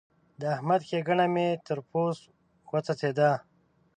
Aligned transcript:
د 0.39 0.41
احمد 0.55 0.81
ښېګڼه 0.87 1.25
مې 1.33 1.47
تر 1.65 1.79
پوست 1.89 2.23
وڅڅېده. 2.71 3.31